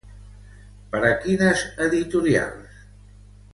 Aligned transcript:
Per 0.95 1.01
a 1.09 1.11
quines 1.25 1.63
editorials? 1.89 2.83